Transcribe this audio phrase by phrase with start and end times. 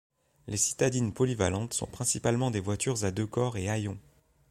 [0.47, 3.99] Les citadines polyvalentes sont principalement des voitures à deux corps et hayon.